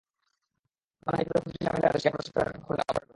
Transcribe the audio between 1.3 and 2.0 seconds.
প্রতিটি জামিনের